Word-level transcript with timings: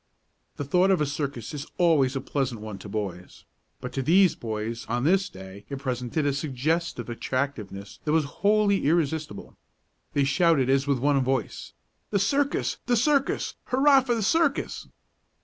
The 0.55 0.63
thought 0.65 0.89
of 0.89 0.99
a 0.99 1.05
circus 1.05 1.53
is 1.53 1.67
always 1.77 2.15
a 2.15 2.21
pleasant 2.21 2.59
one 2.59 2.79
to 2.79 2.89
boys, 2.89 3.45
but 3.79 3.93
to 3.93 4.01
these 4.01 4.33
boys 4.33 4.83
on 4.87 5.03
this 5.03 5.29
day 5.29 5.63
it 5.69 5.77
presented 5.77 6.25
a 6.25 6.33
suggestive 6.33 7.07
attractiveness 7.07 7.99
that 8.03 8.11
was 8.11 8.25
wholly 8.41 8.87
irresistible. 8.87 9.55
They 10.13 10.23
shouted 10.23 10.71
as 10.71 10.87
with 10.87 10.97
one 10.97 11.21
voice: 11.23 11.73
"The 12.09 12.17
circus! 12.17 12.79
the 12.87 12.97
circus! 12.97 13.53
hurrah 13.67 14.01
for 14.01 14.15
the 14.15 14.23
circus!" 14.23 14.87